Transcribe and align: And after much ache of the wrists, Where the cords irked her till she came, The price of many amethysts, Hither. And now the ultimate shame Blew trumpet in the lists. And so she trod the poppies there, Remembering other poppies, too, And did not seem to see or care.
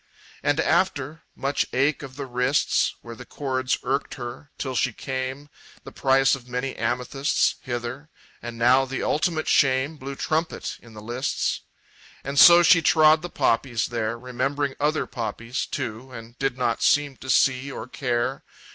And 0.41 0.59
after 0.59 1.21
much 1.35 1.67
ache 1.73 2.01
of 2.01 2.15
the 2.15 2.25
wrists, 2.25 2.95
Where 3.03 3.13
the 3.15 3.23
cords 3.23 3.77
irked 3.83 4.15
her 4.15 4.49
till 4.57 4.73
she 4.73 4.93
came, 4.93 5.47
The 5.83 5.91
price 5.91 6.33
of 6.33 6.47
many 6.49 6.75
amethysts, 6.75 7.53
Hither. 7.61 8.09
And 8.41 8.57
now 8.57 8.83
the 8.85 9.03
ultimate 9.03 9.47
shame 9.47 9.97
Blew 9.97 10.15
trumpet 10.15 10.79
in 10.81 10.95
the 10.95 11.03
lists. 11.03 11.61
And 12.23 12.39
so 12.39 12.63
she 12.63 12.81
trod 12.81 13.21
the 13.21 13.29
poppies 13.29 13.89
there, 13.89 14.17
Remembering 14.17 14.73
other 14.79 15.05
poppies, 15.05 15.67
too, 15.67 16.11
And 16.11 16.35
did 16.39 16.57
not 16.57 16.81
seem 16.81 17.15
to 17.17 17.29
see 17.29 17.71
or 17.71 17.87
care. 17.87 18.43